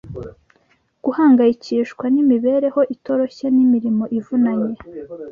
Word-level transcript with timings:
guhangayikishwa 1.03 2.05
n’imibereho 2.13 2.81
itoroshye 2.95 3.45
n’imirimo 3.55 4.05
ivunanye. 4.19 4.73